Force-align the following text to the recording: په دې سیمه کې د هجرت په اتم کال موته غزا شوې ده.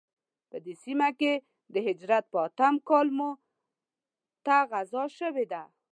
په 0.49 0.57
دې 0.65 0.73
سیمه 0.83 1.09
کې 1.19 1.33
د 1.73 1.75
هجرت 1.87 2.23
په 2.33 2.37
اتم 2.47 2.73
کال 2.87 3.07
موته 3.17 4.57
غزا 4.71 5.03
شوې 5.19 5.45
ده. 5.51 5.63